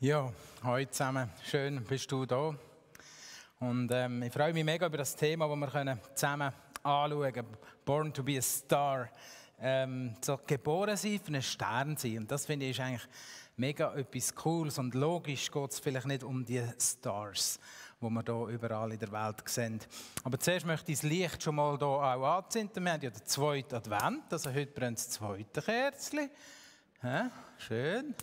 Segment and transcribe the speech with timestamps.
[0.00, 0.32] Ja,
[0.62, 1.28] hallo zusammen.
[1.42, 2.54] Schön bist du da.
[3.58, 6.52] Und ähm, ich freue mich mega über das Thema, das wir können zusammen
[6.84, 7.56] anschauen können.
[7.84, 9.08] Born to be a Star.
[9.60, 12.18] Ähm, so geboren sein für einen Stern sein.
[12.18, 13.08] Und das finde ich ist eigentlich
[13.56, 14.78] mega etwas Cooles.
[14.78, 17.58] Und logisch geht es vielleicht nicht um die Stars,
[18.00, 19.80] die wir hier überall in der Welt sehen.
[20.22, 22.84] Aber zuerst möchte ich das Licht schon mal hier auch anzünden.
[22.84, 26.30] Wir haben ja den zweiten Advent, also heute brennt das zweite Kerzchen.
[27.02, 28.14] Ja, schön.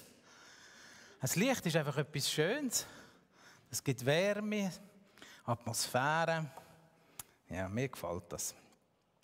[1.25, 2.85] Das Licht ist einfach etwas Schönes.
[3.71, 4.71] Es gibt Wärme,
[5.43, 6.51] Atmosphäre.
[7.49, 8.53] Ja, mir gefällt das.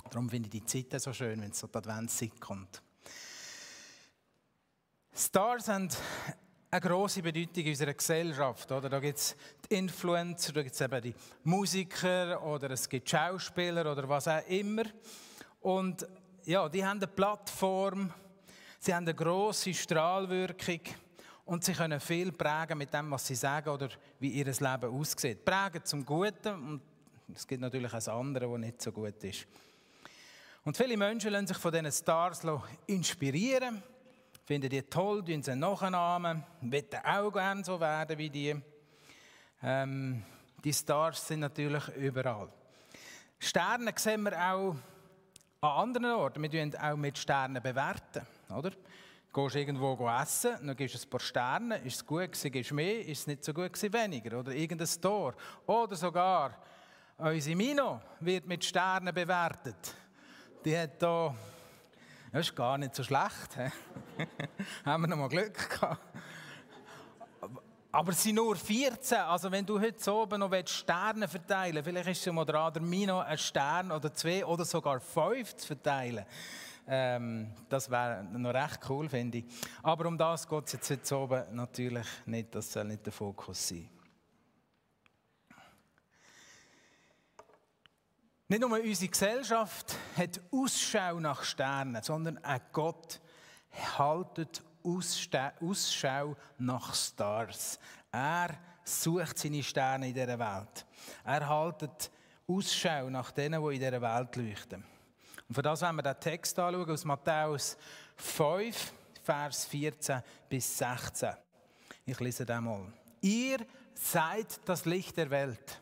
[0.09, 2.81] Darum finde ich die Zeit so schön, wenn es so die Adventszeit kommt.
[5.13, 5.89] Stars haben
[6.71, 8.71] eine große Bedeutung in unserer Gesellschaft.
[8.71, 8.89] Oder?
[8.89, 9.35] Da gibt es
[9.69, 14.43] die Influencer, da gibt es eben die Musiker oder es gibt Schauspieler oder was auch
[14.47, 14.85] immer.
[15.59, 16.07] Und
[16.45, 18.11] ja, die haben eine Plattform,
[18.79, 20.81] sie haben eine große Strahlwirkung.
[21.51, 25.43] Und sie können viel prägen mit dem, was sie sagen oder wie ihr Leben aussieht.
[25.43, 26.81] Prägen zum Guten und
[27.35, 29.45] es gibt natürlich auch das andere, das nicht so gut ist.
[30.63, 32.47] Und viele Menschen lassen sich von diesen Stars
[32.87, 33.83] inspirieren,
[34.45, 38.55] finden die toll, tun sie nachahmen, wollen auch gerne so werden wie die.
[39.61, 40.23] Ähm,
[40.63, 42.47] die Stars sind natürlich überall.
[43.39, 44.77] Sterne sehen wir auch
[45.59, 46.43] an anderen Orten.
[46.43, 48.71] Wir bewerten auch mit Sternen bewerten, oder?
[49.33, 52.75] Gehst irgendwo essen, dann gibst du ein paar Sterne, ist es gut gewesen, gibst du
[52.75, 54.39] mehr, ist es nicht so gut gewesen, weniger.
[54.39, 55.33] Oder irgendein Tor.
[55.65, 56.57] Oder sogar
[57.17, 59.95] unsere Mino wird mit Sternen bewertet.
[60.65, 61.35] Die hat da,
[62.31, 63.57] das ist gar nicht so schlecht.
[64.85, 66.01] Haben wir noch mal Glück gehabt.
[67.93, 69.17] Aber es sind nur 14.
[69.17, 72.81] Also wenn du heute oben noch Sterne verteilen willst, vielleicht ist es mal dran, der
[72.81, 76.25] Mino einen Stern oder zwei oder sogar fünf zu verteilen.
[76.87, 79.45] Ähm, das wäre noch recht cool, finde ich.
[79.83, 82.55] Aber um das geht es jetzt heute oben natürlich nicht.
[82.55, 83.89] Das soll nicht der Fokus sein.
[88.47, 93.21] Nicht nur unsere Gesellschaft hat Ausschau nach Sternen, sondern auch Gott
[93.97, 97.79] haltet Ausschau nach Stars.
[98.11, 100.85] Er sucht seine Sterne in dieser Welt.
[101.23, 102.11] Er haltet
[102.47, 104.83] Ausschau nach denen, die in dieser Welt leuchten.
[105.47, 107.77] Und für das wollen wir den Text anschauen aus Matthäus
[108.15, 108.93] 5,
[109.23, 111.31] Vers 14 bis 16.
[112.05, 112.91] Ich lese den mal.
[113.21, 113.59] Ihr
[113.93, 115.81] seid das Licht der Welt.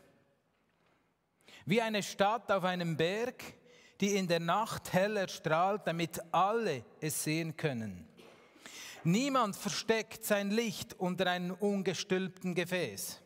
[1.64, 3.42] Wie eine Stadt auf einem Berg,
[4.00, 8.09] die in der Nacht heller strahlt, damit alle es sehen können.
[9.04, 13.20] Niemand versteckt sein Licht unter einem ungestülpten Gefäß.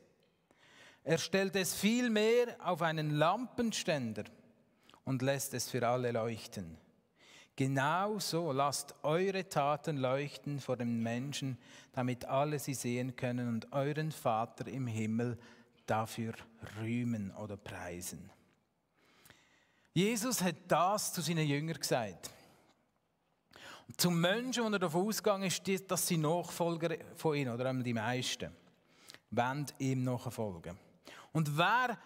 [1.02, 4.24] Er stellt es vielmehr auf einen Lampenständer
[5.04, 6.78] und lässt es für alle leuchten.
[7.56, 11.58] Genauso lasst eure Taten leuchten vor den Menschen,
[11.92, 15.38] damit alle sie sehen können und euren Vater im Himmel
[15.86, 16.34] dafür
[16.80, 18.30] rühmen oder preisen.
[19.92, 22.33] Jesus hat das zu seinen Jüngern gesagt.
[23.96, 28.50] Zum Menschen, der davon ausgegangen ist, dass sie Nachfolger von ihm, oder einmal die meisten,
[29.30, 30.78] wollen ihm nachfolgen.
[31.32, 31.98] Und wer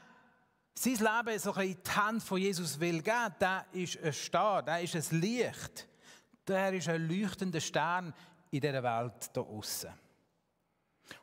[0.75, 4.81] sein Leben so in die Hand von Jesus will geben, der ist ein Star, der
[4.81, 5.89] ist ein Licht,
[6.47, 8.15] der ist ein leuchtender Stern
[8.51, 9.91] in dieser Welt da außen.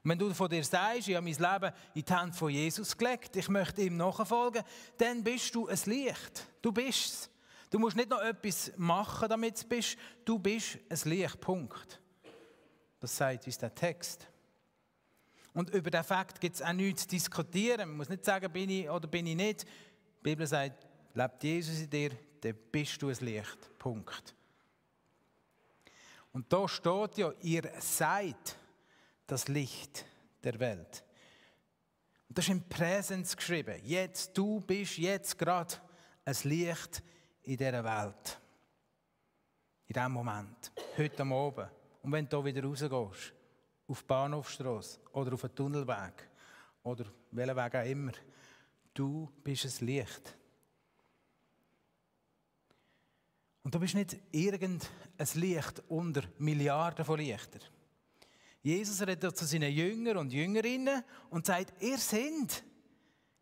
[0.04, 2.98] Und wenn du von dir sagst, ich habe mein Leben in die Hand von Jesus
[2.98, 4.64] gelegt, ich möchte ihm nachfolgen,
[4.98, 6.48] dann bist du ein Licht.
[6.62, 7.30] Du bist es.
[7.76, 9.98] Du musst nicht noch etwas machen, damit du bist.
[10.24, 11.42] Du bist ein Licht.
[11.42, 12.00] Punkt.
[13.02, 14.30] Das sagt uns der Text.
[15.54, 17.90] Und über den Fakt gibt es auch nichts zu diskutieren.
[17.90, 19.64] Man muss nicht sagen, bin ich oder bin ich nicht.
[19.64, 23.78] Die Bibel sagt, lebt Jesus in dir, dann bist du ein Licht.
[23.78, 24.34] Punkt.
[26.32, 28.58] Und da steht ja, ihr seid
[29.28, 30.06] das Licht
[30.42, 31.04] der Welt.
[32.30, 33.82] Und das ist im Präsens geschrieben.
[33.84, 35.76] Jetzt, du bist jetzt gerade
[36.24, 37.04] ein Licht
[37.46, 38.40] in dieser Welt.
[39.88, 40.72] In diesem Moment.
[40.98, 41.70] Heute am Abend.
[42.02, 43.34] Und wenn du wieder rausgehst,
[43.88, 46.30] auf die Bahnhofstrasse oder auf einen Tunnelweg
[46.84, 48.12] oder welchen Weg auch immer.
[48.94, 50.36] Du bist ein Licht.
[53.64, 54.88] Und du bist nicht irgendein
[55.34, 57.62] Licht unter Milliarden von Lichtern.
[58.62, 62.64] Jesus redet zu seinen Jüngern und Jüngerinnen und sagt, ihr seid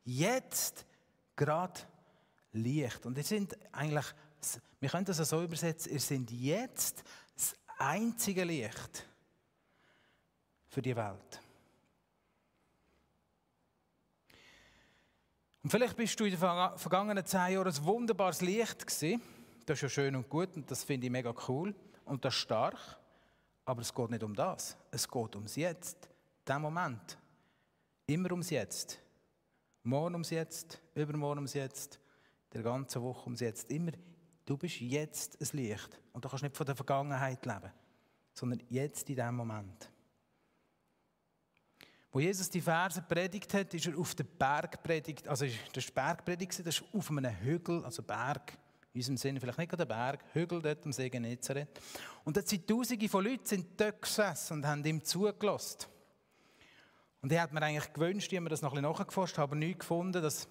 [0.04, 0.86] jetzt
[1.36, 1.80] gerade
[2.54, 3.06] Licht.
[3.06, 4.06] Und ihr sind eigentlich,
[4.80, 7.04] wir können das so übersetzen, ihr seid jetzt
[7.36, 9.08] das einzige Licht
[10.68, 11.42] für die Welt.
[15.64, 19.22] Und vielleicht bist du in den vergangenen zehn Jahren ein wunderbares Licht gewesen.
[19.66, 21.74] Das ist ja schön und gut und das finde ich mega cool
[22.06, 22.78] und das ist stark.
[23.66, 24.76] Aber es geht nicht um das.
[24.92, 26.10] Es geht ums Jetzt.
[26.46, 27.18] diesen Moment.
[28.08, 29.00] Immer ums Jetzt.
[29.84, 32.00] Morgen ums Jetzt, übermorgen ums Jetzt,
[32.54, 33.70] der ganze Woche ums Jetzt.
[33.72, 33.92] Immer,
[34.46, 36.00] du bist jetzt ein Licht.
[36.12, 37.72] Und du kannst nicht von der Vergangenheit leben,
[38.34, 39.90] sondern jetzt in diesem Moment.
[42.12, 45.28] Wo Jesus die Verse predigt hat, ist er auf den Berg predigt.
[45.28, 48.56] Also das war Bergpredigt, das ist auf einem Hügel, also Berg,
[48.94, 51.82] in unserem Sinne vielleicht nicht der Berg, Hügel dort am See Genezareth.
[52.24, 55.88] Und dort sind Tausende von Leuten sind dort gesessen und haben ihm zugelassen.
[57.24, 59.56] Und er hat mir eigentlich gewünscht, ich habe mir das noch ein bisschen nachgeforscht, aber
[59.56, 60.48] nichts gefunden, dass,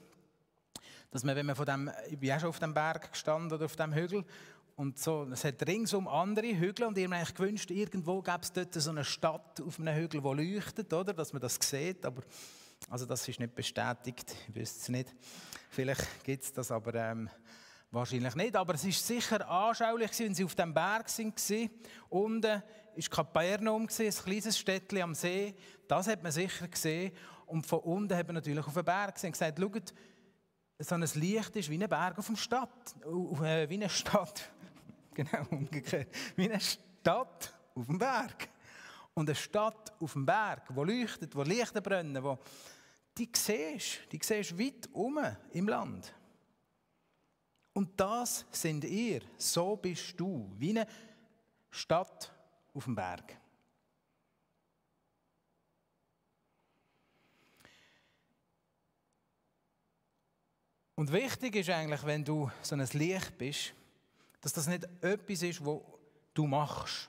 [1.12, 3.66] dass man, wenn man von dem, ich bin auch schon auf dem Berg gestanden oder
[3.66, 4.24] auf dem Hügel,
[4.74, 8.52] und so, es hat ringsum andere Hügel und ich habe mir gewünscht, irgendwo gäbe es
[8.52, 11.12] dort so eine Stadt auf einem Hügel, die leuchtet, oder?
[11.12, 12.22] dass man das sieht, aber
[12.88, 15.14] also das ist nicht bestätigt, ich wüsste es nicht.
[15.68, 17.30] Vielleicht gibt es das, aber ähm,
[17.90, 18.56] wahrscheinlich nicht.
[18.56, 21.70] Aber es war sicher anschaulich, wenn sie auf dem Berg waren.
[22.08, 22.62] Unten war
[23.10, 25.54] Capernum, ein kleines Städtchen am See.
[25.86, 27.12] Das hat man sicher gesehen.
[27.46, 29.94] Und von unten haben wir natürlich auf den Berg gesehen und gesagt, schaut,
[30.82, 34.50] so ein Licht ist wie ein Berg auf, dem Stadt, äh, wie eine Stadt
[35.14, 36.08] Genau, umgekehrt.
[36.36, 38.48] Wie eine Stadt auf dem Berg.
[39.14, 42.38] Und eine Stadt auf dem Berg, wo leuchtet, wo Lichter brennen, wo
[43.16, 45.18] die siehst, die siehst weit um
[45.52, 46.14] im Land.
[47.74, 50.86] Und das sind ihr, so bist du, wie eine
[51.70, 52.32] Stadt
[52.72, 53.36] auf dem Berg.
[60.94, 63.72] Und wichtig ist eigentlich, wenn du so ein Licht bist,
[64.40, 65.80] dass das nicht etwas ist, was
[66.34, 67.08] du machst,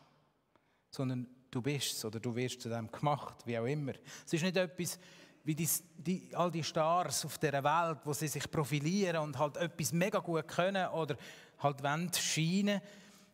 [0.90, 3.94] sondern du bist es oder du wirst zu dem gemacht, wie auch immer.
[4.26, 5.00] Es ist nicht etwas
[5.44, 9.58] wie die, die, all die Stars auf dieser Welt, wo sie sich profilieren und halt
[9.58, 11.18] etwas mega gut können oder
[11.60, 12.82] halt wollen scheinen.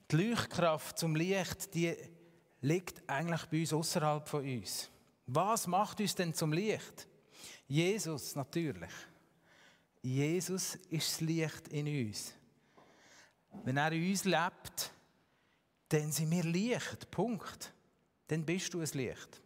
[0.10, 1.96] Die Leuchtkraft zum Licht, die
[2.62, 4.90] liegt eigentlich bei uns außerhalb von uns.
[5.28, 7.08] Was macht uns denn zum Licht?
[7.68, 8.92] Jesus natürlich.
[10.02, 12.34] Jesus ist das Licht in uns.
[13.64, 14.92] Wenn er in uns lebt,
[15.90, 17.10] dann sind wir Licht.
[17.12, 17.74] Punkt.
[18.28, 19.42] Dann bist du ein Licht.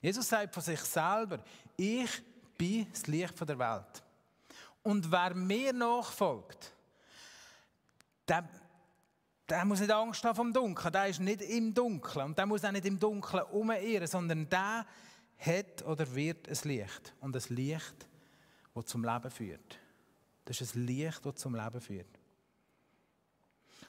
[0.00, 1.42] Jesus sagt von sich selber,
[1.76, 2.22] ich
[2.56, 4.02] bin das Licht der Welt.
[4.82, 6.72] Und wer mir nachfolgt,
[8.28, 8.48] der,
[9.48, 10.92] der muss nicht Angst haben vom Dunkeln.
[10.92, 12.26] Der ist nicht im Dunkeln.
[12.26, 14.86] Und der muss auch nicht im Dunkeln umirren, sondern der
[15.38, 17.14] hat oder wird ein Licht.
[17.20, 18.06] Und ein Licht,
[18.74, 19.78] das zum Leben führt.
[20.48, 22.18] Das ist ein Licht, das zum Leben führt.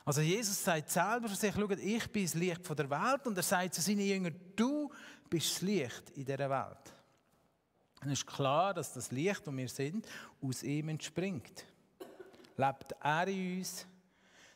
[0.04, 3.44] Also Jesus sagt selber für sich, schaut, ich bin das Licht der Welt und er
[3.44, 4.92] sagt zu seinen Jüngern, du
[5.30, 6.94] bist das Licht in dieser Welt.
[8.02, 10.06] Es ist klar, dass das Licht, das wir sind,
[10.42, 11.66] aus ihm entspringt.
[12.58, 13.88] Lebt er in uns,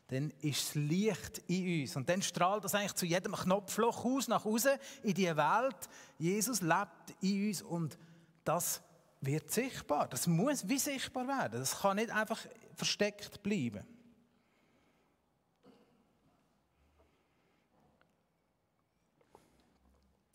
[0.08, 1.96] dann ist das Licht in uns.
[1.96, 4.74] Und dann strahlt das eigentlich zu jedem Knopfloch aus, nach außen
[5.04, 5.90] in die Welt.
[6.20, 7.98] Jesus lebt in uns und
[8.44, 8.82] das
[9.26, 10.08] wird sichtbar.
[10.08, 11.60] Das muss wie sichtbar werden.
[11.60, 12.40] Das kann nicht einfach
[12.76, 13.86] versteckt bleiben.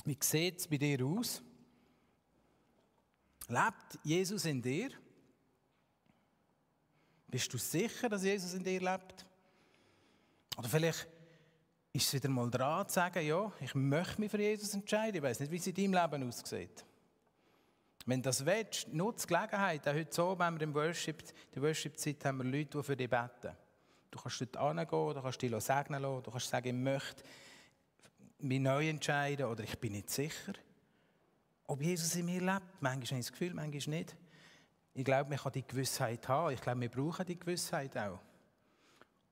[0.05, 1.43] Wie sieht es bei dir aus?
[3.49, 4.91] Lebt Jesus in dir?
[7.27, 9.27] Bist du sicher, dass Jesus in dir lebt?
[10.57, 11.07] Oder vielleicht
[11.93, 15.17] ist es wieder mal dran zu sagen, ja, ich möchte mich für Jesus entscheiden.
[15.17, 16.85] Ich weiß nicht, wie es in deinem Leben aussieht.
[18.09, 19.87] Wenn das willst, nutze die Gelegenheit.
[19.87, 21.23] Auch heute so, wenn wir im Worship,
[21.55, 23.55] der Worship-Zeit haben wir Leute, die für dich beten.
[24.11, 27.23] Du kannst dort hingehen, du kannst dich segnen lassen, du kannst sagen, ich möchte
[28.39, 30.55] mich neu entscheiden oder ich bin nicht sicher,
[31.67, 32.81] ob Jesus in mir lebt.
[32.81, 34.17] Manchmal habe ich das Gefühl, manchmal nicht.
[34.95, 36.55] Ich glaube, man kann die Gewissheit haben.
[36.55, 38.21] Ich glaube, wir brauchen die Gewissheit auch.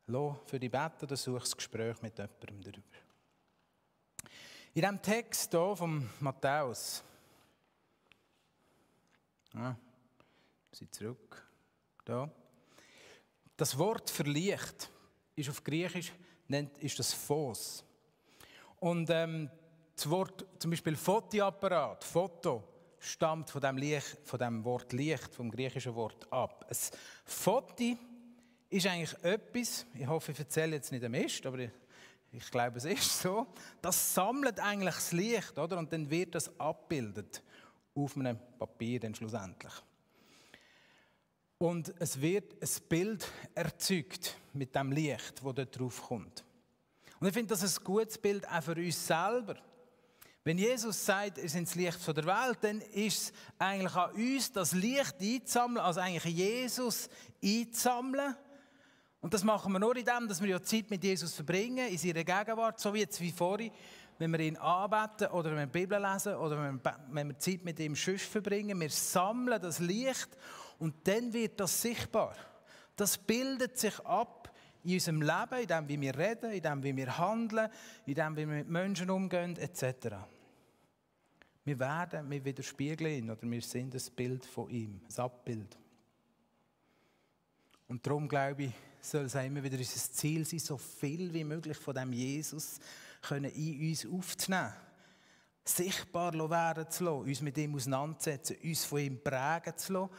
[0.08, 2.98] Lass für die Beten oder such das Gespräch mit jemandem darüber.
[4.74, 7.02] In diesem Text hier von Matthäus,
[9.56, 9.76] ja,
[10.72, 11.46] sie zurück,
[12.04, 12.30] da.
[13.56, 14.90] Das Wort für Licht
[15.34, 16.12] ist auf Griechisch
[16.48, 17.84] nennt, ist das Phos.
[18.78, 19.50] Und ähm,
[19.94, 22.62] das Wort, zum Beispiel Fotoapparat, Foto,
[22.98, 26.66] stammt von dem, Licht, von dem Wort Licht, vom griechischen Wort ab.
[26.68, 26.76] Ein
[27.24, 27.96] Foto
[28.68, 31.70] ist eigentlich etwas, ich hoffe, ich erzähle jetzt nicht am Mist, aber ich,
[32.32, 33.46] ich glaube, es ist so,
[33.80, 35.78] das sammelt eigentlich das Licht, oder?
[35.78, 37.42] Und dann wird das abgebildet
[37.96, 39.72] auf einem Papier dann schlussendlich.
[41.58, 46.44] Und es wird ein Bild erzeugt mit dem Licht, das dort drauf kommt.
[47.18, 49.56] Und ich finde das ein gutes Bild auch für uns selber.
[50.44, 54.52] Wenn Jesus sagt, ihr seid das Licht der Welt, dann ist es eigentlich an uns,
[54.52, 57.08] das Licht einzusammeln, also eigentlich Jesus
[57.42, 58.36] einzusammeln.
[59.20, 61.98] Und das machen wir nur in dem, dass wir ja Zeit mit Jesus verbringen, in
[61.98, 63.72] seiner Gegenwart, so wie jetzt wie vorhin
[64.18, 66.78] wenn wir ihn anbeten oder wenn wir die Bibel lesen oder
[67.10, 68.80] wenn wir Zeit mit ihm Schiff verbringen.
[68.80, 70.28] Wir sammeln das Licht
[70.78, 72.34] und dann wird das sichtbar.
[72.96, 76.96] Das bildet sich ab in unserem Leben, in dem, wie wir reden, in dem, wie
[76.96, 77.68] wir handeln,
[78.06, 80.16] in dem, wie wir mit Menschen umgehen, etc.
[81.64, 85.76] Wir werden, wir widerspiegeln ihn oder wir sind ein Bild von ihm, ein Abbild.
[87.88, 91.76] Und darum glaube ich, soll es immer wieder unser Ziel sein, so viel wie möglich
[91.76, 92.80] von dem Jesus
[93.28, 94.72] können in uns aufzunehmen.
[95.64, 100.10] Sichtbar werden zu lassen, uns mit ihm auseinandersetzen, uns von ihm prägen zu lassen,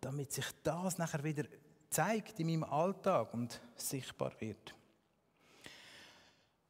[0.00, 1.44] damit sich das nachher wieder
[1.90, 4.74] zeigt in meinem Alltag und sichtbar wird.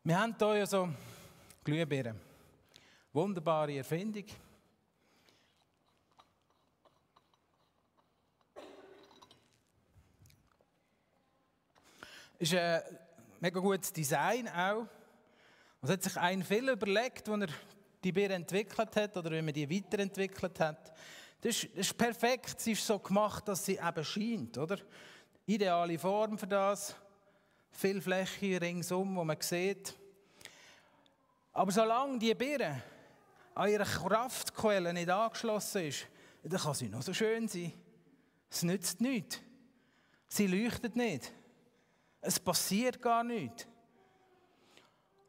[0.03, 0.89] Wir haben hier ja so
[1.65, 2.21] Glühbirnen.
[3.13, 4.25] Wunderbare Erfindung.
[12.39, 12.83] Ist ein
[13.41, 14.87] mega gutes Design auch.
[15.85, 17.49] Es hat sich ein viel überlegt, als er
[18.03, 20.95] die Birne entwickelt hat oder wie man die weiterentwickelt hat.
[21.43, 24.79] Das ist, das ist perfekt, sie ist so gemacht, dass sie eben scheint, oder?
[25.45, 26.97] Ideale Form für das.
[27.71, 29.95] Viel Fläche ringsum, wo man sieht.
[31.53, 32.83] Aber solange die Birne
[33.55, 36.07] an ihre Kraftquelle nicht angeschlossen ist,
[36.45, 37.75] dann kann sie noch so schön sein.
[38.49, 39.39] Es nützt nichts.
[40.29, 41.31] Sie leuchtet nicht.
[42.23, 43.67] Es passiert gar nichts.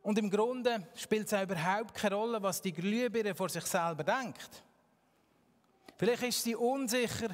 [0.06, 4.04] Und im Grunde spielt es auch überhaupt keine Rolle, was die Glühbirne vor sich selber
[4.04, 4.64] denkt.
[5.98, 7.30] Vielleicht ist sie unsicher,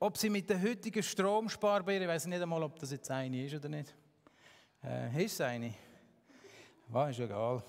[0.00, 3.54] ob sie mit der heutigen Stromsparbirne, ich weiß nicht einmal, ob das jetzt eine ist
[3.54, 3.94] oder nicht.
[4.82, 5.74] Äh, ist es eine?
[6.88, 7.62] War ist egal.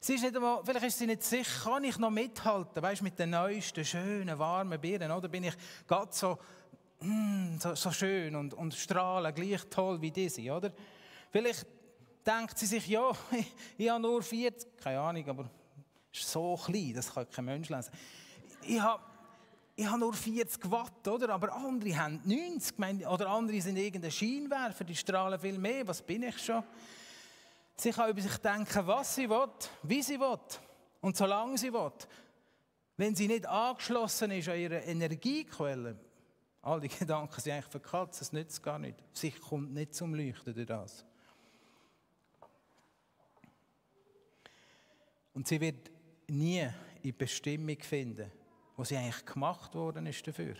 [0.00, 3.18] Sie ist nicht einmal, vielleicht ist sie nicht sicher, kann ich noch mithalten, weißt, mit
[3.18, 5.54] den neuesten, schönen, warmen Birnen, oder bin ich
[5.86, 6.38] ganz so
[7.00, 10.72] mm, so, so, schön und, und strahlen gleich toll wie diese, oder?
[11.30, 11.66] Vielleicht
[12.26, 15.50] denkt sie sich, ja, ich, ich habe nur 40, keine Ahnung, aber
[16.12, 17.90] ist so klein, das kann kein Mensch lesen.
[18.62, 19.02] Ich habe,
[19.76, 21.30] ich habe nur 40 Watt, oder?
[21.30, 26.22] Aber andere haben 90, oder andere sind irgendein Scheinwerfer, die strahlen viel mehr, was bin
[26.22, 26.62] ich schon?
[27.76, 29.48] Sie kann über sich denken, was sie will,
[29.82, 30.38] wie sie will
[31.00, 31.92] und solange sie will.
[32.96, 35.98] Wenn sie nicht angeschlossen ist an ihre Energiequelle,
[36.64, 38.96] All die Gedanken sind eigentlich verkatzt, es nützt gar nicht.
[39.12, 41.04] Sich kommt nicht zum Leuchten durch das.
[45.34, 45.90] Und sie wird
[46.28, 46.66] nie
[47.02, 48.30] in Bestimmung finden,
[48.76, 50.54] wo sie eigentlich gemacht worden ist dafür.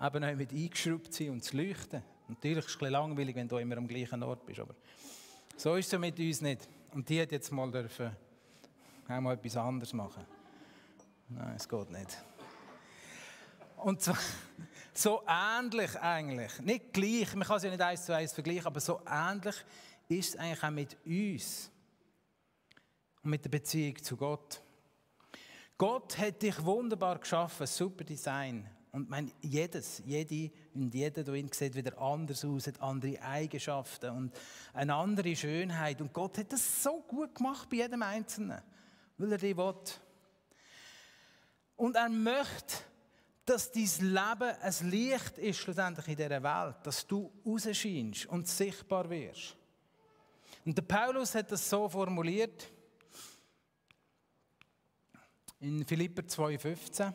[0.00, 2.02] Eben auch mit eingeschraubt sein und zu leuchten.
[2.28, 4.74] Natürlich ist es ein bisschen langweilig, wenn du immer am gleichen Ort bist, aber
[5.56, 6.68] so ist es mit uns nicht.
[6.92, 8.16] Und die hat jetzt mal dürfen
[9.08, 10.24] auch etwas anderes machen.
[11.28, 12.24] Nein, es geht nicht.
[13.76, 14.18] Und zwar
[14.94, 18.80] so ähnlich eigentlich, nicht gleich, man kann es ja nicht eins zu eins vergleichen, aber
[18.80, 19.54] so ähnlich
[20.08, 21.70] ist es eigentlich auch mit uns
[23.26, 24.62] und mit der Beziehung zu Gott.
[25.76, 28.70] Gott hat dich wunderbar geschaffen, super Design.
[28.92, 34.32] Und mein, jedes, jede und jeder darin sieht wieder anders aus, hat andere Eigenschaften und
[34.72, 36.00] eine andere Schönheit.
[36.00, 38.62] Und Gott hat das so gut gemacht bei jedem Einzelnen,
[39.18, 39.74] weil er dich will.
[41.74, 42.76] Und er möchte,
[43.44, 49.10] dass dein Leben ein Licht ist schlussendlich in dieser Welt, dass du rausscheinst und sichtbar
[49.10, 49.56] wirst.
[50.64, 52.70] Und der Paulus hat das so formuliert
[55.60, 57.12] in Philipper 2,15.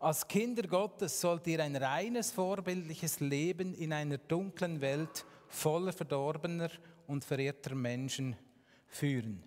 [0.00, 6.70] Als Kinder Gottes sollt ihr ein reines, vorbildliches Leben in einer dunklen Welt voller verdorbener
[7.06, 8.36] und verirrter Menschen
[8.86, 9.42] führen,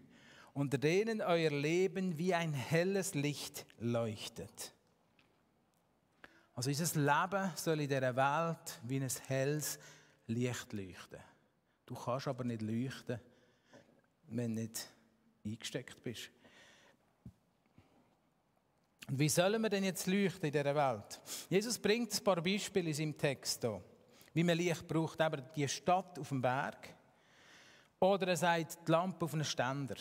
[0.53, 4.73] unter denen euer Leben wie ein helles Licht leuchtet.
[6.53, 9.79] Also unser Leben soll in dieser Welt wie ein helles
[10.27, 11.19] Licht leuchten.
[11.85, 13.19] Du kannst aber nicht leuchten,
[14.27, 14.89] wenn du nicht
[15.45, 16.29] eingesteckt bist.
[19.11, 21.21] Und wie sollen wir denn jetzt leuchten in dieser Welt?
[21.49, 23.81] Jesus bringt ein paar Beispiele in seinem Text hier,
[24.33, 25.19] wie man Licht braucht.
[25.19, 26.95] Aber die Stadt auf dem Berg
[27.99, 29.95] oder er sagt die Lampe auf einem Ständer.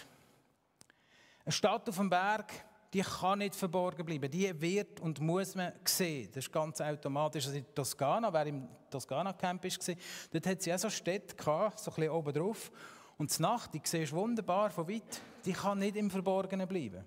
[1.45, 2.53] Eine Stadt auf dem Berg
[2.93, 4.31] die kann nicht verborgen bleiben.
[4.31, 6.29] Die wird und muss man sehen.
[6.33, 7.47] Das ist ganz automatisch.
[7.47, 9.95] Also in Toskana, wer im Toskana-Camp war,
[10.33, 12.73] dort hat sie auch so Städte gehabt, so ein bisschen oben drauf.
[13.17, 17.05] Und die Nacht, die siehst du wunderbar von weit, die kann nicht im Verborgenen bleiben.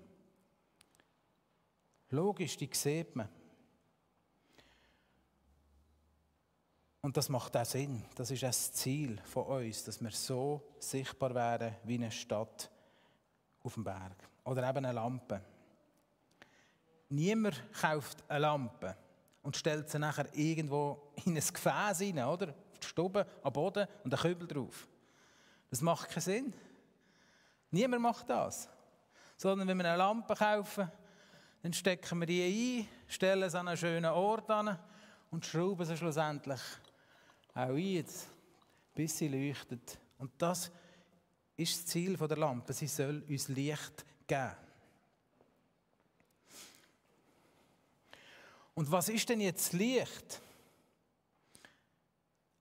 [2.14, 3.28] Logisch, die sieht man.
[7.00, 8.04] Und das macht auch Sinn.
[8.14, 12.70] Das ist das Ziel von uns, dass wir so sichtbar werden wie eine Stadt
[13.64, 14.16] auf dem Berg.
[14.44, 15.42] Oder eben eine Lampe.
[17.08, 18.96] Niemand kauft eine Lampe
[19.42, 22.50] und stellt sie nachher irgendwo in ein Gefäß rein, oder?
[22.50, 24.86] Auf die Stube, am Boden und einen Kübel drauf.
[25.68, 26.54] Das macht keinen Sinn.
[27.72, 28.68] Niemand macht das.
[29.36, 30.90] Sondern wenn wir eine Lampe kaufen,
[31.64, 34.78] dann stecken wir die ein, stellen sie an einen schönen Ort an
[35.30, 36.60] und schrauben sie schlussendlich
[37.54, 38.04] auch ein,
[38.94, 39.98] bis sie leuchtet.
[40.18, 40.70] Und das
[41.56, 42.74] ist das Ziel der Lampe.
[42.74, 44.56] Sie soll uns Licht geben.
[48.74, 50.42] Und was ist denn jetzt Licht?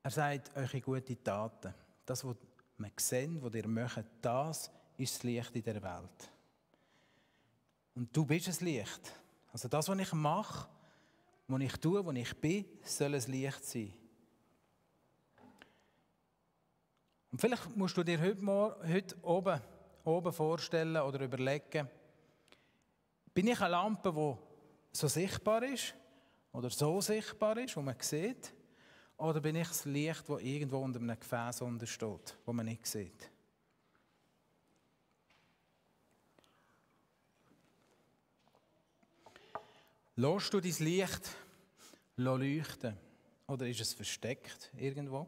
[0.01, 1.73] Er sagt, eure gute Taten,
[2.05, 2.37] das, was
[2.77, 6.32] wir sehen, was ihr möchtet, das ist das Licht in der Welt.
[7.95, 9.13] Und du bist das Licht.
[9.51, 10.67] Also das, was ich mache,
[11.47, 13.93] was ich tue, was ich bin, soll ein Licht sein.
[17.31, 18.45] Und vielleicht musst du dir heute,
[18.87, 19.59] heute oben,
[20.03, 21.89] oben vorstellen oder überlegen,
[23.33, 25.95] bin ich eine Lampe, die so sichtbar ist
[26.51, 28.53] oder so sichtbar ist, wo man sieht,
[29.17, 33.32] oder bin ich das Licht, das irgendwo unter einem Gefäß steht, wo man nicht sieht?
[40.15, 41.31] Lässt du dein Licht
[42.17, 42.95] leuchten?
[43.47, 45.27] Oder ist es versteckt irgendwo?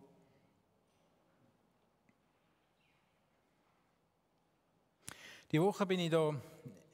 [5.52, 6.40] Die Woche bin ich hier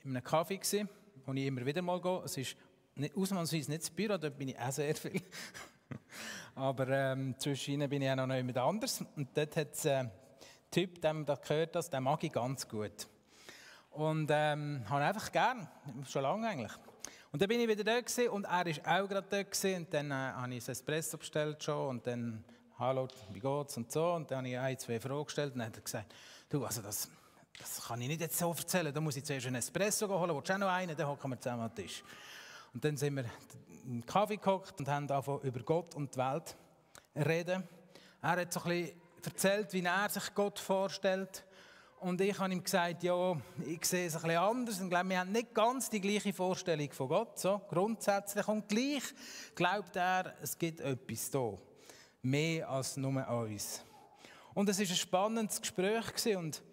[0.04, 0.60] in einem Kaffee,
[1.26, 2.22] wo ich immer wieder mal gehe.
[2.24, 2.56] Es ist
[2.96, 5.22] nicht, ausnahmsweise nicht das Büro, dort bin ich auch sehr viel.
[6.56, 9.04] Aber ähm, zwischen ihnen bin ich auch noch jemand anders.
[9.18, 10.12] Und dort hat es einen
[10.70, 13.08] Typ, der da gehört das, den mag ich ganz gut.
[13.90, 15.68] Und ähm, habe einfach gern,
[16.08, 16.91] schon lange eigentlich.
[17.32, 19.94] Und dann bin ich wieder dort gewesen, und er ist auch gerade dort gewesen, und
[19.94, 22.44] dann äh, habe ich ein Espresso bestellt schon und dann
[22.78, 25.68] «Hallo, wie geht's?» und so und dann habe ich ein, zwei Fragen gestellt und dann
[25.68, 26.14] hat er gesagt
[26.50, 27.10] «Du, also das,
[27.58, 30.50] das kann ich nicht jetzt so erzählen, da muss ich zuerst einen Espresso holen, willst
[30.50, 32.04] du auch noch einen, dann hocken wir zusammen am Tisch.»
[32.74, 33.26] Und dann sind wir
[33.86, 36.56] im Kaffee gehockt und haben davon über Gott und die Welt
[37.16, 37.68] reden.
[38.22, 41.46] Er hat so ein bisschen erzählt, wie er sich Gott vorstellt.
[42.02, 44.82] Und ich habe ihm gesagt, ja, ich sehe es ein bisschen anders.
[44.82, 48.48] Und glaube, wir haben nicht ganz die gleiche Vorstellung von Gott, so grundsätzlich.
[48.48, 49.04] Und gleich
[49.54, 51.54] glaubt er, es gibt etwas da.
[52.24, 53.84] Mehr als nur uns.
[54.56, 56.36] Und es war ein spannendes Gespräch.
[56.36, 56.64] Und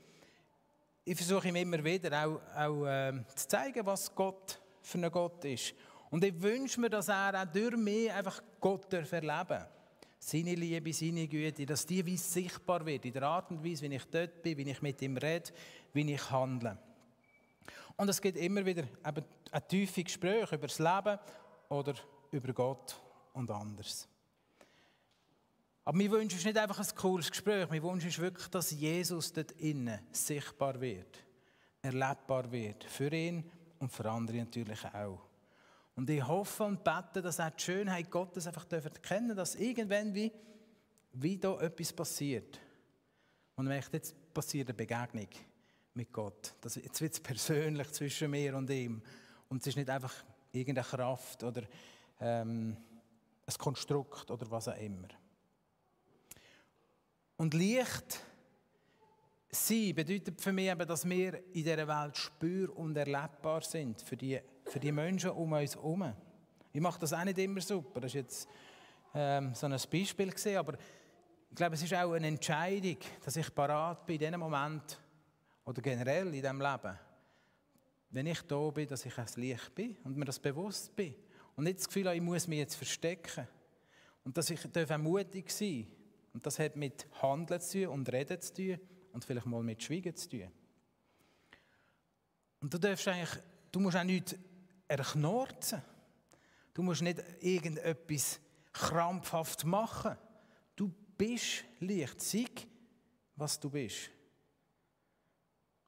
[1.04, 5.44] ich versuche ihm immer wieder auch, auch äh, zu zeigen, was Gott für ein Gott
[5.44, 5.74] ist.
[6.08, 9.77] Und ich wünsche mir, dass er auch durch mich einfach Gott erleben darf.
[10.18, 13.94] Seine Liebe, seine Güte, dass die wie sichtbar wird, in der Art und Weise, wie
[13.94, 15.50] ich dort bin, wie ich mit ihm rede,
[15.92, 16.76] wie ich handle.
[17.96, 21.18] Und es gibt immer wieder eben ein tiefes Gespräch über das Leben
[21.68, 21.94] oder
[22.30, 23.00] über Gott
[23.32, 24.08] und anders.
[25.84, 29.32] Aber mein Wunsch ist nicht einfach ein cooles Gespräch, mein Wunsch ist wirklich, dass Jesus
[29.32, 31.24] dort innen sichtbar wird,
[31.80, 35.27] erlebbar wird, für ihn und für andere natürlich auch.
[35.98, 40.30] Und ich hoffe und bete, dass er die Schönheit Gottes einfach erkennen dass irgendwann wie,
[41.14, 42.60] wie da etwas passiert.
[43.56, 45.26] Und wenn jetzt passiert eine Begegnung
[45.94, 46.54] mit Gott.
[46.60, 49.02] Das, jetzt wird es persönlich zwischen mir und ihm.
[49.48, 50.14] Und es ist nicht einfach
[50.52, 51.62] irgendeine Kraft oder
[52.20, 52.76] ähm,
[53.44, 55.08] ein Konstrukt oder was auch immer.
[57.38, 58.20] Und Licht
[59.50, 64.16] sein bedeutet für mich eben, dass wir in dieser Welt spür- und erlebbar sind für
[64.16, 66.12] die für die Menschen um uns herum.
[66.72, 68.00] Ich mache das auch nicht immer super.
[68.00, 68.48] Das war jetzt
[69.14, 70.74] ähm, so ein Beispiel, gewesen, aber
[71.50, 75.00] ich glaube, es ist auch eine Entscheidung, dass ich parat bin in diesem Moment
[75.64, 76.98] oder generell in diesem Leben,
[78.10, 81.14] wenn ich da bin, dass ich ein Licht bin und mir das bewusst bin.
[81.56, 83.48] Und nicht das Gefühl habe, ich muss mich jetzt verstecken.
[84.24, 85.98] Und dass ich auch mutig sein darf.
[86.34, 88.78] Und das hat mit Handeln zu tun und Reden zu tun
[89.12, 90.48] und vielleicht mal mit Schweigen zu tun.
[92.60, 94.36] Und du darfst eigentlich, du musst auch nichts
[94.88, 95.82] erknorzen.
[96.74, 98.40] Du musst nicht irgendetwas
[98.72, 100.16] krampfhaft machen.
[100.74, 102.20] Du bist Licht.
[102.20, 102.66] Sieg,
[103.36, 104.10] was du bist.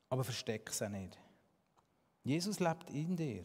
[0.09, 1.19] Aber versteck es auch nicht.
[2.23, 3.45] Jesus lebt in dir.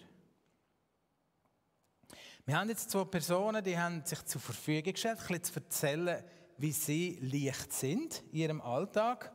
[2.46, 6.24] Wir haben jetzt zwei Personen, die haben sich zur Verfügung gestellt, ein bisschen zu erzählen,
[6.58, 9.32] wie sie Licht sind in ihrem Alltag.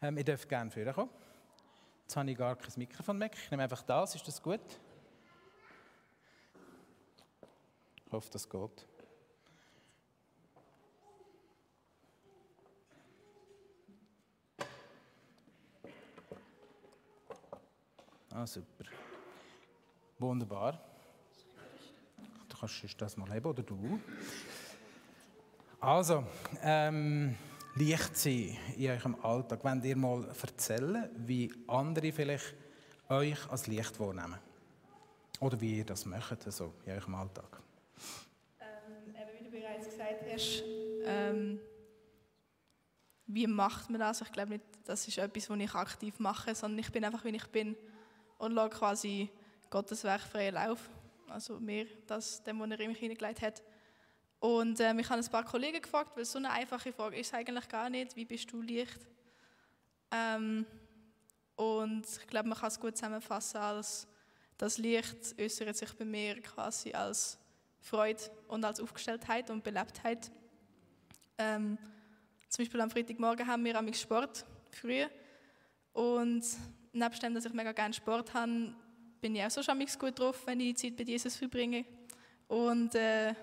[0.00, 1.10] Ähm, ihr dürft gerne vorkommen.
[2.02, 3.30] Jetzt habe ich gar kein Mikrofon mehr.
[3.32, 4.14] Ich nehme einfach das.
[4.14, 4.60] Ist das gut?
[7.96, 8.86] Ich hoffe, das geht.
[18.30, 18.84] Ah, super.
[20.18, 20.80] Wunderbar.
[22.48, 24.00] Du kannst das mal haben, oder du?
[25.80, 26.24] Also,
[26.62, 27.36] ähm,
[27.74, 29.62] Licht sein in eurem Alltag.
[29.62, 32.54] Wenn ihr mal erzählen, wie andere vielleicht
[33.08, 34.38] euch als Licht wahrnehmen.
[35.40, 37.65] Oder wie ihr das macht, also in eurem Alltag
[39.96, 40.62] gesagt hast,
[41.04, 41.60] ähm,
[43.26, 44.20] wie macht man das?
[44.20, 47.34] Ich glaube nicht, das ist etwas, was ich aktiv mache, sondern ich bin einfach, wie
[47.34, 47.76] ich bin.
[48.38, 49.30] und lasse quasi
[49.70, 50.88] Gottes Weg freien Lauf.
[51.28, 53.62] Also mir, das, dem, was er in mich hineingelegt hat.
[54.38, 57.68] Und ähm, ich habe ein paar Kollegen gefragt, weil so eine einfache Frage ist eigentlich
[57.68, 58.14] gar nicht.
[58.14, 59.00] Wie bist du Licht?
[60.12, 60.66] Ähm,
[61.56, 64.06] und ich glaube, man kann es gut zusammenfassen als
[64.58, 67.38] das Licht äußert sich bei mir quasi als
[67.86, 70.32] Freude und als Aufgestelltheit und Belebtheit.
[71.38, 71.78] Ähm,
[72.48, 75.04] zum Beispiel am Freitagmorgen haben wir am Sport früh
[75.92, 76.44] und
[76.92, 78.74] nebst dem, dass ich mega gerne Sport habe,
[79.20, 81.84] bin ich auch so schon gut drauf, wenn ich Zeit bei Jesus verbringe.
[82.48, 83.34] Und äh,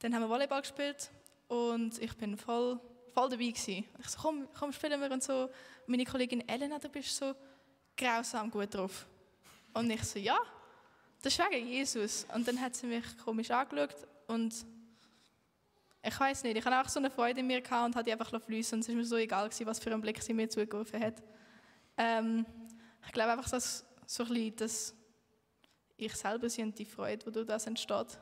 [0.00, 1.08] dann haben wir Volleyball gespielt
[1.46, 2.80] und ich bin voll,
[3.14, 3.84] voll dabei gewesen.
[4.00, 5.48] Ich so, komm, komm, spielen wir und so.
[5.86, 7.32] Meine Kollegin Elena, du bist so
[7.96, 9.06] grausam gut drauf.
[9.72, 10.36] Und ich so, ja,
[11.22, 12.26] das ist wegen Jesus.
[12.34, 13.94] Und dann hat sie mich komisch angeschaut
[14.26, 14.54] und
[16.02, 18.40] ich weiß nicht, ich hatte auch so eine Freude in mir gehabt und hatte einfach
[18.40, 21.02] fließen und es war mir so egal gewesen, was für einen Blick sie mir zugerufen
[21.02, 21.22] hat.
[21.96, 22.46] Ähm,
[23.04, 24.94] ich glaube einfach, dass so ein bisschen, dass
[25.96, 28.18] ich selber sehe die Freude, die durch das entsteht.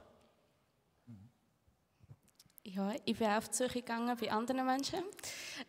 [2.66, 5.04] Ja, ich bin auf die Suche gegangen bei anderen Menschen.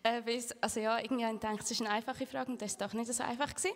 [0.02, 0.22] Äh,
[0.62, 3.24] also ja, irgendwie gedacht, es ist eine einfache Frage und das war doch nicht so
[3.24, 3.54] einfach.
[3.54, 3.72] Gewesen.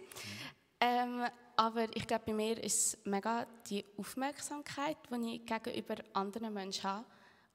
[0.80, 1.26] Ähm,
[1.60, 7.06] aber ich glaube, bei mir ist mega die Aufmerksamkeit, die ich gegenüber anderen Menschen habe,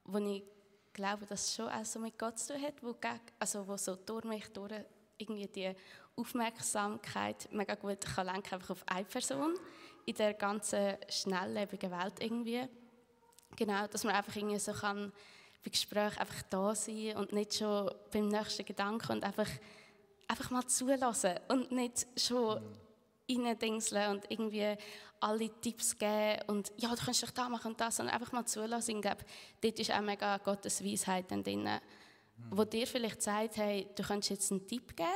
[0.04, 0.42] wo ich
[0.92, 2.94] glaube, dass es schon auch so mit Gott zu tun hat, wo,
[3.38, 4.74] also wo so durch mich durch
[5.16, 5.72] irgendwie die
[6.16, 9.54] Aufmerksamkeit mega gut kann lenken einfach auf eine Person
[10.04, 12.68] in der ganzen schnelllebigen Welt irgendwie.
[13.56, 15.14] Genau, dass man einfach irgendwie so kann
[15.64, 19.48] bei Gesprächen einfach da sein und nicht schon beim nächsten Gedanken und einfach,
[20.28, 22.83] einfach mal zulassen und nicht schon mhm.
[23.28, 24.76] Reindingseln und irgendwie
[25.20, 28.44] alle Tipps geben und ja, du kannst doch da machen und das, sondern einfach mal
[28.44, 28.96] zulassen.
[28.96, 29.24] Ich glaube,
[29.60, 31.80] dort ist auch mega Gottes Weisheit drin, mhm.
[32.50, 35.08] wo dir vielleicht sagt, hey, du kannst jetzt einen Tipp geben,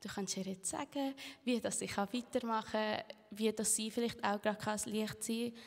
[0.00, 4.40] du kannst ihr jetzt sagen, wie das ich weitermachen kann, wie das sie vielleicht auch
[4.40, 5.62] gerade als Licht sein kann,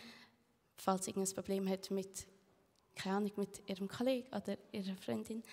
[0.78, 2.28] falls sie irgendein Problem hat mit,
[2.96, 5.44] keine Ahnung, mit ihrem Kollegen oder ihrer Freundin.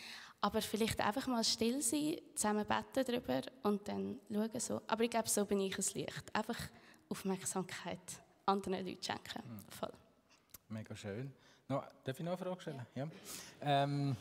[0.43, 4.81] Aber vielleicht einfach mal still sein, zusammen beten darüber und dann schauen so.
[4.87, 6.35] Aber ich glaube, so bin ich ein Licht.
[6.35, 6.59] Einfach
[7.09, 7.99] Aufmerksamkeit
[8.47, 9.43] anderen Leuten schenken.
[9.43, 9.59] Hm.
[9.69, 9.93] Voll.
[10.69, 11.33] Mega schön.
[11.69, 12.87] No, darf ich noch eine Frage stellen?
[12.95, 13.09] Ja.
[13.61, 14.17] Ähm,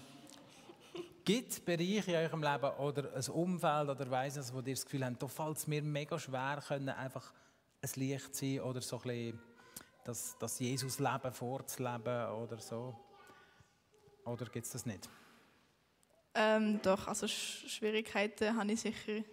[1.24, 4.84] Gibt es Bereiche in eurem Leben oder ein Umfeld oder weiss es, wo ihr das
[4.84, 7.32] Gefühl habt, da fällt es mir mega schwer, können einfach
[7.82, 9.40] ein Licht sein oder so ein bisschen
[10.04, 12.96] das, das Jesus-Leben vorzuleben oder so?
[14.26, 15.08] Oder gibt es das nicht?
[16.34, 19.24] Ähm, doch, also Schwierigkeiten habe ich sicher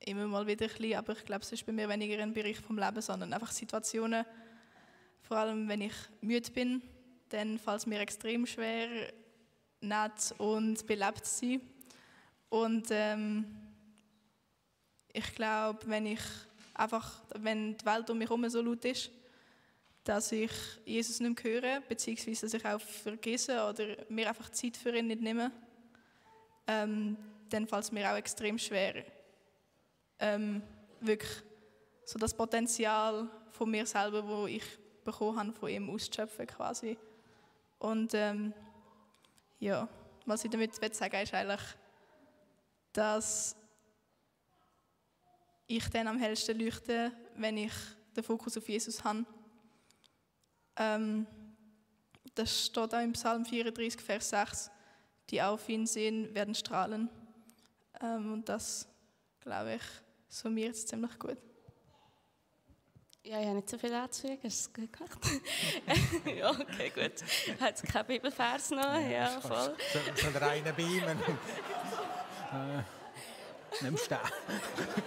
[0.00, 2.58] immer mal wieder ein bisschen, aber ich glaube, es ist bei mir weniger ein Bereich
[2.58, 4.24] vom Leben, sondern einfach Situationen,
[5.22, 6.82] vor allem wenn ich müde bin,
[7.28, 9.12] dann fällt es mir extrem schwer,
[9.80, 11.60] nett und belebt zu sein.
[12.48, 13.44] Und ähm,
[15.12, 16.20] ich glaube, wenn ich
[16.74, 19.10] einfach, wenn die Welt um mich herum so laut ist,
[20.04, 20.52] dass ich
[20.84, 25.08] Jesus nicht mehr höre, beziehungsweise dass ich auch vergesse oder mir einfach Zeit für ihn
[25.08, 25.50] nicht nehme,
[26.66, 27.16] ähm,
[27.48, 29.04] dann fällt es mir auch extrem schwer,
[30.18, 30.62] ähm,
[31.00, 31.42] wirklich
[32.04, 34.64] so das Potenzial von mir selber, wo ich
[35.04, 36.96] bekommen habe, von ihm auszuschöpfen quasi.
[37.78, 38.52] Und ähm,
[39.58, 39.88] ja,
[40.24, 41.60] was ich damit sagen ist eigentlich,
[42.92, 43.56] dass
[45.66, 47.72] ich dann am hellsten leuchte, wenn ich
[48.14, 49.24] den Fokus auf Jesus habe.
[50.76, 51.26] Ähm,
[52.34, 54.70] das steht auch im Psalm 34, Vers 6.
[55.30, 57.08] Die auf ihn sehen, werden strahlen.
[58.00, 58.88] Ähm, und das,
[59.40, 59.82] glaube ich,
[60.28, 61.36] summiert es ziemlich gut.
[63.22, 65.18] Ja, ich habe nicht so viel anzufügen, hast du es gut gemacht?
[66.38, 67.60] ja, okay, gut.
[67.60, 69.00] Hat es keinen Bibelvers noch?
[69.00, 69.76] Ja, voll.
[69.92, 71.18] So, so reine Beamen.
[72.52, 74.16] äh, nimmst du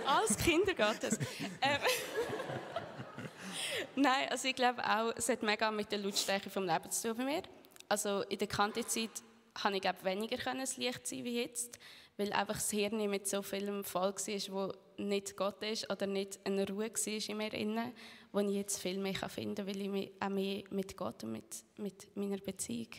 [0.06, 1.18] Als Kindergarten.
[1.62, 1.80] Ähm,
[3.96, 7.18] Nein, also ich glaube auch, es hat mega mit der Lautstärke vom Leben zu tun
[7.18, 7.44] bei mir.
[7.88, 9.24] Also in der Kantizeit
[9.56, 11.80] habe ich glaube weniger können das Licht sein wie jetzt,
[12.18, 16.40] weil einfach das Hirn mit so vielem voll war, wo nicht Gott ist oder nicht
[16.46, 17.94] eine Ruhe war in mir inne,
[18.32, 21.32] wo ich jetzt viel mehr finden kann, weil ich mich auch mehr mit Gott und
[21.32, 22.90] mit, mit meiner Beziehung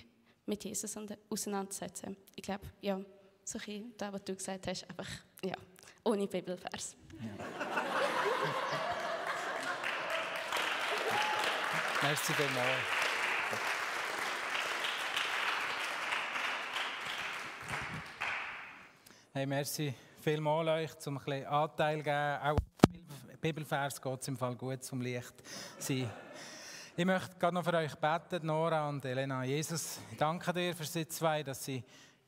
[0.46, 0.96] mit Jesus
[1.28, 2.16] auseinandersetze.
[2.34, 3.00] Ich glaube, ja,
[3.44, 5.08] so ein das, was du gesagt hast, einfach,
[5.44, 5.54] ja,
[6.04, 6.96] ohne Bibelvers.
[7.20, 7.28] Ja.
[12.02, 12.99] Merci vielmals.
[19.40, 22.38] Hey, merci vielmals euch, um ein bisschen Anteil geben.
[22.42, 22.56] Auch
[23.40, 25.32] Bibelvers geht es im Fall gut zum Licht
[25.78, 26.10] sein.
[26.94, 29.42] Ich möchte gerade noch für euch beten, Nora und Elena.
[29.44, 31.82] Jesus, ich danke dir für sie zwei, dass sie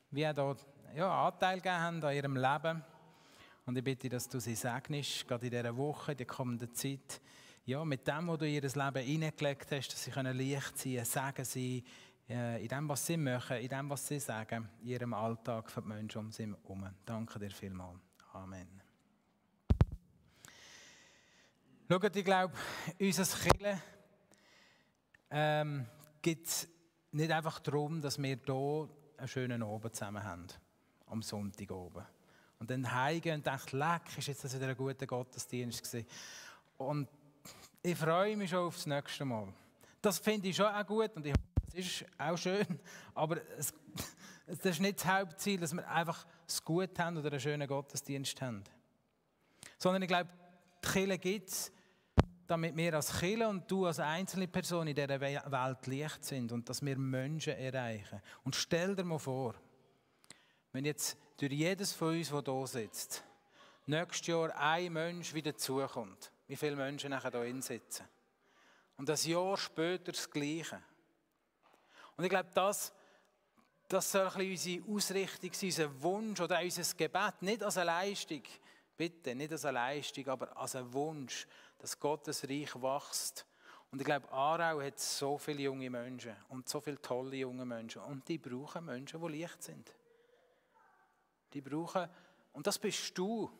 [0.09, 2.83] wie dort ja, Anteil gegeben haben an ihrem Leben.
[3.67, 7.21] Und ich bitte, dass du sie segnest, gerade in dieser Woche, in der kommenden Zeit.
[7.63, 11.05] Ja, mit dem, was du in ihr Leben hineingelegt hast, dass sie können Licht sein
[11.05, 11.83] sagen sie äh,
[12.27, 15.87] in dem, was sie machen, in dem, was sie sagen, in ihrem Alltag für die
[15.87, 16.87] Menschen um sie herum.
[17.05, 17.99] Danke dir vielmals.
[18.31, 18.81] Amen.
[21.89, 22.53] Schaut, ich glaube,
[22.99, 23.81] unser Kille
[25.29, 25.85] ähm,
[26.21, 26.67] geht es
[27.11, 30.47] nicht einfach darum, dass wir hier einen schönen Abend zusammen haben,
[31.07, 32.05] am Sonntag oben.
[32.57, 36.07] Und dann heimgehen und denken, leck, ist jetzt das wieder ein guter Gottesdienst gewesen.
[36.77, 37.09] Und
[37.81, 39.53] ich freue mich schon aufs nächste Mal.
[40.01, 41.33] Das finde ich schon auch gut und ich
[41.73, 42.79] es ist auch schön,
[43.15, 43.73] aber es,
[44.45, 48.41] das ist nicht das Hauptziel, dass wir einfach es gut haben oder einen schönen Gottesdienst
[48.41, 48.63] haben.
[49.77, 50.29] Sondern ich glaube,
[50.83, 51.71] die Kirche gibt es,
[52.47, 56.67] damit wir als Kirche und du als einzelne Person in dieser Welt Licht sind und
[56.69, 58.21] dass wir Menschen erreichen.
[58.43, 59.55] Und stell dir mal vor,
[60.71, 63.23] wenn jetzt durch jedes von uns, der hier sitzt,
[63.85, 68.05] nächstes Jahr ein Mensch wieder zukommt, wie viele Menschen nachher hier sitzen.
[68.97, 70.81] Und das Jahr später das Gleiche.
[72.15, 72.93] Und ich glaube, das,
[73.87, 77.41] das soll ein bisschen unsere Ausrichtung sein, unser Wunsch oder auch unser Gebet.
[77.41, 78.43] Nicht als eine Leistung,
[78.95, 81.47] bitte, nicht als eine Leistung, aber als ein Wunsch,
[81.79, 83.45] dass Gottes Reich wächst.
[83.91, 88.01] Und ich glaube, Aarau hat so viele junge Menschen und so viele tolle junge Menschen.
[88.01, 89.93] Und die brauchen Menschen, die Licht sind.
[91.53, 92.09] Die brauchen,
[92.53, 93.51] und das bist du.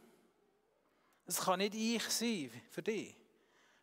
[1.26, 3.16] Das kann nicht ich sein für dich.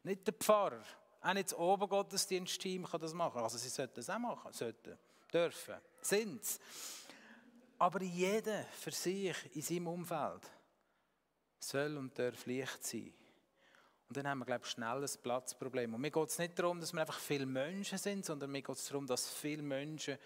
[0.02, 0.82] Nicht der Pfarrer.
[1.20, 3.42] Auch nicht das Obergottesdienstteam kann das machen.
[3.42, 4.98] Also sie sollten es auch machen, sollten,
[5.32, 6.60] dürfen, sind es.
[7.78, 10.50] Aber jeder für sich in seinem Umfeld
[11.58, 13.12] soll und darf Licht sein.
[14.08, 15.94] Und dann haben wir, glaube ich, schnell ein Platzproblem.
[15.94, 18.76] Und mir geht es nicht darum, dass wir einfach viele Menschen sind, sondern mir geht
[18.76, 20.18] es darum, dass viele Menschen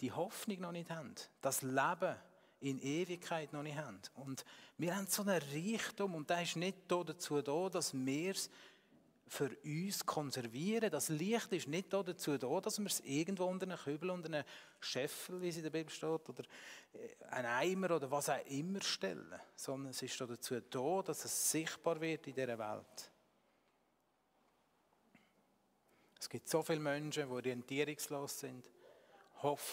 [0.00, 1.14] die Hoffnung noch nicht haben.
[1.42, 2.16] Das Leben
[2.60, 4.00] in Ewigkeit noch nicht haben.
[4.14, 4.44] Und
[4.78, 8.50] wir haben so einen Reichtum und der ist nicht dazu da, dass wir es
[9.30, 10.90] für uns konservieren.
[10.90, 14.44] Das Licht ist nicht dazu da, dass wir es irgendwo unter einen Kübel, unter einen
[14.80, 16.42] Scheffel, wie es in der Bibel steht, oder
[16.92, 21.50] äh, einen Eimer oder was auch immer stellen, sondern es ist dazu da, dass es
[21.52, 23.12] sichtbar wird in dieser Welt.
[26.18, 28.68] Es gibt so viele Menschen, die orientierungslos sind,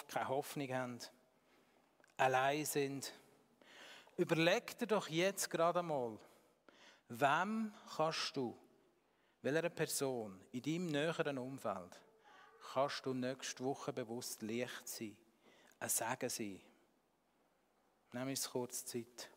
[0.06, 0.98] keine Hoffnung haben,
[2.16, 3.12] allein sind.
[4.16, 6.16] Überleg dir doch jetzt gerade einmal,
[7.08, 8.56] wem kannst du,
[9.42, 12.00] welcher Person in deinem näheren Umfeld
[12.72, 15.16] kannst du nächste Woche bewusst Licht sein,
[15.78, 16.60] ein Segen sein.
[18.12, 19.30] Nimm uns kurz Zeit.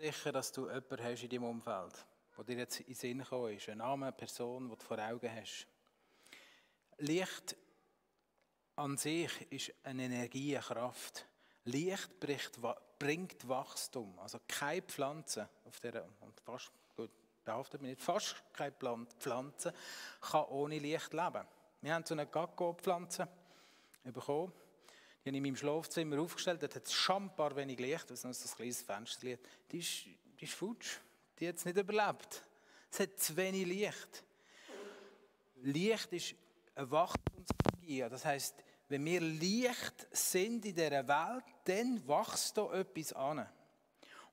[0.00, 3.54] Sicher, dass du jemanden hast in deinem Umfeld, der dir jetzt in den Sinn gekommen
[3.54, 3.68] ist.
[3.68, 5.66] Ein Name, eine Person, die du vor Augen hast.
[6.98, 7.56] Licht
[8.76, 11.26] an sich ist eine Energie, eine Kraft.
[11.64, 12.18] Licht
[12.98, 14.18] bringt Wachstum.
[14.18, 17.10] Also keine Pflanze auf der und fast gut
[17.44, 19.74] behauptet nicht, fast keine Pflanze
[20.20, 21.46] kann ohne Licht leben.
[21.82, 23.28] Wir haben so eine Gacko-Pflanze
[24.04, 24.52] bekommen
[25.24, 26.62] die habe ich in meinem Schlafzimmer aufgestellt.
[26.62, 29.36] Dort hat es schambar wenig Licht, das ist ein kleines Fenster.
[29.70, 30.06] Die ist,
[30.40, 30.98] die ist futsch.
[31.38, 32.42] Die hat es nicht überlebt.
[32.90, 34.24] Es hat zu wenig Licht.
[35.62, 36.34] Licht ist
[36.74, 38.06] eine Wachstumsenergie.
[38.08, 38.54] Das heißt,
[38.88, 43.46] wenn wir Licht sind in dieser Welt, dann wächst da etwas an.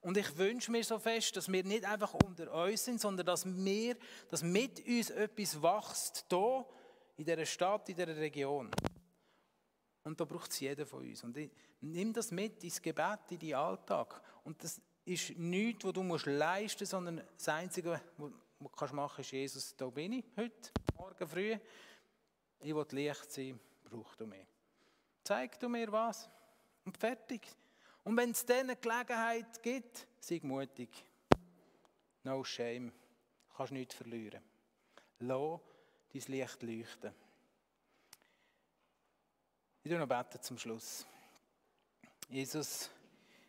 [0.01, 3.45] Und ich wünsche mir so fest, dass wir nicht einfach unter uns sind, sondern dass
[3.45, 3.97] wir,
[4.29, 6.65] dass mit uns etwas wächst, hier
[7.17, 8.71] in dieser Stadt, in dieser Region.
[10.07, 11.21] Und da braucht es jeder von uns.
[11.25, 11.37] Und
[11.81, 14.21] nimm das mit ins Gebet, in deinen Alltag.
[14.45, 18.93] Und das ist nichts, was du musst leisten musst, sondern das Einzige, was du kannst
[18.93, 21.57] machen ist, Jesus, da bin ich heute, morgen früh.
[22.61, 24.47] Ich will Licht sein, brauchst du mich.
[25.25, 26.29] Zeig du mir was
[26.85, 27.45] und fertig.
[28.05, 31.05] Und wenn es dann eine Gelegenheit gibt, sei mutig.
[32.23, 32.93] No shame.
[33.49, 34.41] Du kannst nichts verlieren.
[35.19, 35.59] Lass
[36.13, 37.26] dein Licht leuchten.
[39.89, 41.05] Ich noch beten zum Schluss.
[42.27, 42.89] Jesus,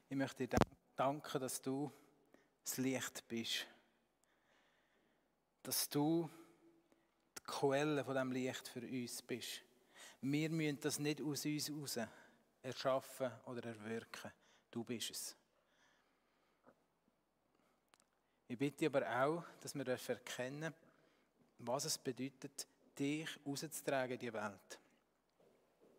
[0.08, 0.56] ich möchte dir
[0.94, 1.90] danken, dass du
[2.62, 3.66] das Licht bist.
[5.64, 6.30] dass du
[7.36, 9.62] die Quelle von dem Licht für uns bist.
[10.20, 11.98] Wir müssen das nicht aus uns heraus
[12.62, 14.30] erschaffen oder erwirken.
[14.70, 15.36] Du bist es.
[18.46, 20.72] Ich bitte aber auch, dass wir erkennen
[21.58, 22.64] was es bedeutet,
[22.96, 24.78] dich rauszutragen in die Welt.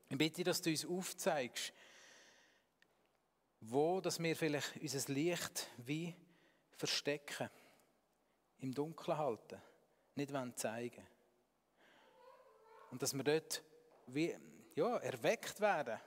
[0.10, 1.72] Ich bitte, dass du uns aufzeigst,
[3.62, 6.16] wo dass wir vielleicht unser Licht wie
[6.72, 7.50] verstecken,
[8.60, 9.62] im Dunkeln halten,
[10.16, 11.08] nicht zeigen
[12.92, 13.64] Und dass wir dort
[14.08, 14.36] wie,
[14.76, 16.00] ja, erweckt werden,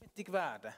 [0.00, 0.74] mutig werden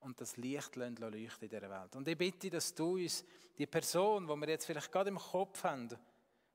[0.00, 1.94] und das Licht leuchten in dieser Welt.
[1.94, 3.24] Und ich bitte, dass du uns
[3.56, 5.88] die Person, die wir jetzt vielleicht gerade im Kopf haben,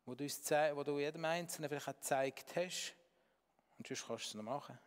[0.05, 2.95] wo du, uns, wo du jedem Einzelnen vielleicht auch gezeigt hast,
[3.77, 4.77] und sonst kannst du es noch machen,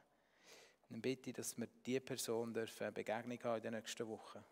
[0.90, 4.42] dann bitte ich, dass wir diese Person eine Begegnung haben in den nächsten Wochen.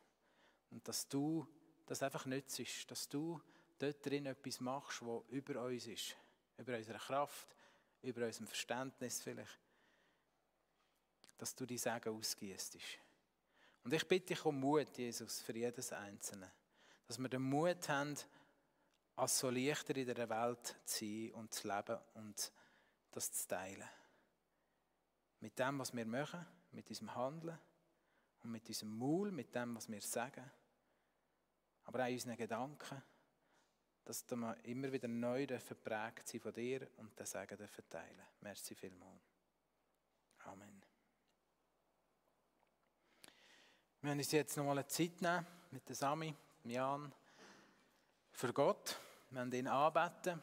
[0.71, 1.47] Und dass du
[1.87, 3.41] das einfach nützt, dass du
[3.79, 6.17] dort drin etwas machst, was über uns ist.
[6.59, 7.55] Über unsere Kraft,
[8.03, 9.59] über unser Verständnis vielleicht.
[11.39, 12.79] Dass du die Segen ausgießt.
[13.85, 16.51] Und ich bitte dich um Mut, Jesus, für jedes Einzelne.
[17.07, 18.17] Dass wir den Mut haben,
[19.17, 22.53] als so Lichter in der Welt zu sein und zu leben und
[23.13, 23.89] das zu teilen.
[25.47, 27.57] Mit dem, was wir machen, mit unserem Handeln
[28.43, 30.51] und mit unserem Maul, mit dem, was wir sagen,
[31.85, 33.01] aber auch unseren Gedanken,
[34.05, 38.27] dass wir immer wieder neu geprägt sind von dir und das Sagen dürfen teilen.
[38.41, 39.23] Merci vielmals.
[40.47, 40.83] Amen.
[44.01, 47.13] Wir werden uns jetzt noch mal eine Zeit nehmen mit der Sami, dem Jan,
[48.33, 48.99] für Gott.
[49.31, 50.43] Wir werden ihn anbeten,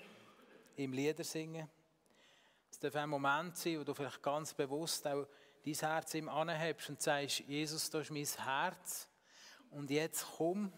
[0.77, 1.69] ihm Lieder singen.
[2.83, 5.25] Darf ein Moment sein, wo du vielleicht ganz bewusst auch
[5.63, 9.07] dein Herz ihm anhebst und sagst, Jesus, du ist mein Herz
[9.69, 10.73] und jetzt komm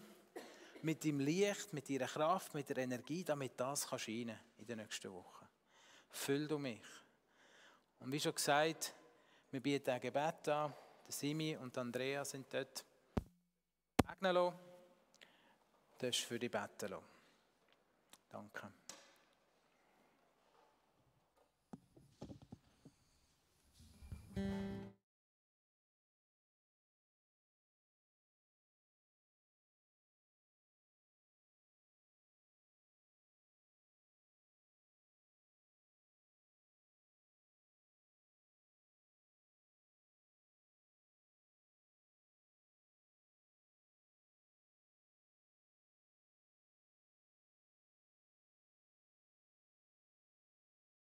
[0.82, 4.78] mit deinem Licht, mit deiner Kraft, mit der Energie, damit das kann scheinen in den
[4.78, 5.48] nächsten Wochen.
[6.10, 6.86] Füll du mich.
[7.98, 8.94] Und wie schon gesagt,
[9.50, 10.72] wir bieten ein Gebet an.
[11.08, 12.84] Der Simi und Andrea sind dort.
[14.08, 14.52] Segnen.
[15.98, 16.94] Das ist für die Beten.
[18.30, 18.72] Danke.